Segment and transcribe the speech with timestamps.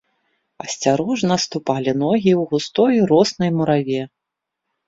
[0.63, 4.01] Асцярожна ступалі ногі ў густой роснай мураве.